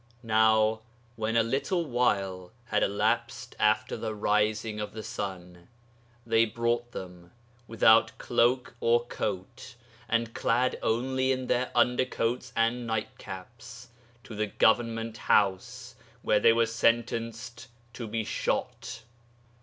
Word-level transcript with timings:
'Now 0.23 0.79
when 1.15 1.37
a 1.37 1.43
little 1.43 1.85
while 1.85 2.51
had 2.69 2.81
elapsed 2.81 3.55
after 3.59 3.95
the 3.95 4.15
rising 4.15 4.79
of 4.79 4.93
the 4.93 5.03
sun, 5.03 5.67
they 6.25 6.43
brought 6.43 6.91
them, 6.91 7.29
without 7.67 8.17
cloak 8.17 8.73
or 8.79 9.05
coat, 9.05 9.75
and 10.09 10.33
clad 10.33 10.79
only 10.81 11.31
in 11.31 11.45
their 11.45 11.69
undercoats 11.75 12.51
and 12.55 12.87
nightcaps, 12.87 13.89
to 14.23 14.33
the 14.33 14.47
Government 14.47 15.17
House, 15.17 15.93
where 16.23 16.39
they 16.39 16.51
were 16.51 16.65
sentenced 16.65 17.67
to 17.93 18.07
be 18.07 18.23
shot. 18.23 19.03